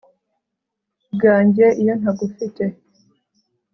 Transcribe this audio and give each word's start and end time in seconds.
bwanjye.iyo 1.13 1.93
ntagufite 1.99 2.63